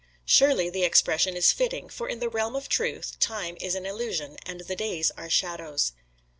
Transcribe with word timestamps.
Surely 0.25 0.67
the 0.67 0.81
expression 0.83 1.37
is 1.37 1.51
fitting, 1.51 1.87
for 1.87 2.09
in 2.09 2.19
the 2.19 2.27
realm 2.27 2.55
of 2.55 2.67
truth 2.67 3.19
time 3.19 3.55
is 3.61 3.75
an 3.75 3.85
illusion 3.85 4.35
and 4.47 4.61
the 4.61 4.75
days 4.75 5.11
are 5.15 5.29
shadows. 5.29 5.93